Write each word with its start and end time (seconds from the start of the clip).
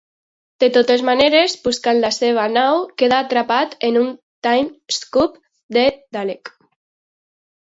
De 0.61 0.67
totes 0.75 1.01
maneres, 1.09 1.53
buscant 1.67 1.99
la 2.05 2.09
seva 2.17 2.45
nau 2.55 2.81
queda 3.01 3.19
atrapat 3.25 3.75
en 3.91 4.01
un 4.01 4.09
'time 4.47 4.97
scoop' 4.97 5.39
de 5.79 5.85
Dalek. 6.19 6.53